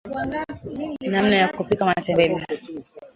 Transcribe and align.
namna 1.11 1.35
ya 1.35 1.47
kupika 1.47 1.85
matembele 1.85 2.45